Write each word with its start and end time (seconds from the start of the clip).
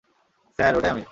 Sir, 0.59 0.73
ওটাই 0.77 0.89
আমি। 0.89 0.99